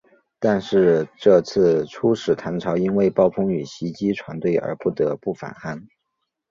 [0.39, 5.85] 但是这次出使唐朝因为暴风雨袭击船队而不得不返航。